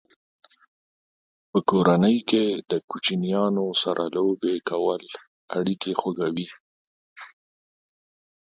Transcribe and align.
په 1.51 1.59
کورنۍ 1.69 2.17
کې 2.29 2.43
د 2.71 2.73
کوچنیانو 2.89 3.65
سره 3.83 4.03
لوبې 4.15 4.55
کول 4.69 5.03
اړیکې 5.57 5.91
خوږوي. 5.99 6.47